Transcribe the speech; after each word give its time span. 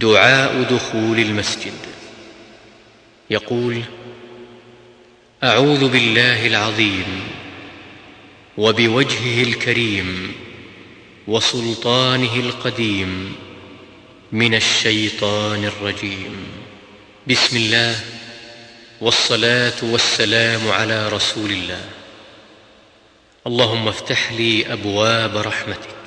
دعاء 0.00 0.62
دخول 0.62 1.18
المسجد. 1.18 1.72
يقول 3.30 3.82
أعوذ 5.44 5.88
بالله 5.88 6.46
العظيم 6.46 7.20
وبوجهه 8.58 9.42
الكريم 9.42 10.34
وسلطانه 11.28 12.34
القديم 12.34 13.34
من 14.32 14.54
الشيطان 14.54 15.64
الرجيم. 15.64 16.36
بسم 17.26 17.56
الله 17.56 18.00
والصلاة 19.00 19.78
والسلام 19.82 20.68
على 20.68 21.08
رسول 21.08 21.50
الله. 21.50 21.84
اللهم 23.46 23.88
افتح 23.88 24.32
لي 24.32 24.72
أبواب 24.72 25.36
رحمتك. 25.36 25.99